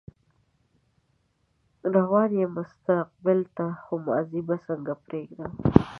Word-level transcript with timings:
روان 1.93 2.31
يم 2.41 2.51
مستقبل 2.59 3.39
ته 3.55 3.65
خو 3.83 3.93
ماضي 4.05 4.41
به 4.47 4.55
څنګه 4.67 4.93
پرېږدم 5.05 5.51